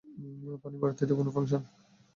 [0.61, 1.61] পনির, বাড়িতে কোনো ফাংশন?